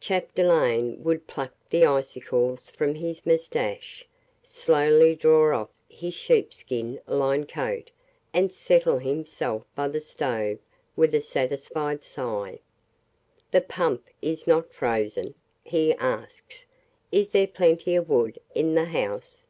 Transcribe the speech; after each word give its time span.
Chapdelaine 0.00 1.02
would 1.02 1.26
pluck 1.26 1.52
the 1.68 1.84
icicles 1.84 2.70
from 2.70 2.94
his 2.94 3.26
moustache, 3.26 4.06
slowly 4.40 5.16
draw 5.16 5.58
off 5.60 5.70
his 5.88 6.14
sheepskin 6.14 7.00
lined 7.08 7.48
coat 7.48 7.90
and 8.32 8.52
settle 8.52 8.98
himself 8.98 9.64
by 9.74 9.88
the 9.88 10.00
stove 10.00 10.58
with 10.94 11.12
a 11.16 11.20
satisfied 11.20 12.04
sigh. 12.04 12.60
"The 13.50 13.60
pump 13.62 14.06
is 14.22 14.46
not 14.46 14.72
frozen?" 14.72 15.34
he 15.64 15.94
asks. 15.94 16.64
"Is 17.10 17.30
there 17.30 17.48
plenty 17.48 17.96
of 17.96 18.08
wood 18.08 18.38
in 18.54 18.76
the 18.76 18.84
house?" 18.84 19.42